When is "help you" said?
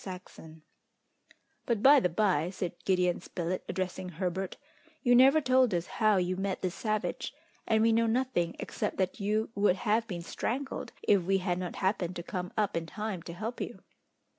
13.33-13.83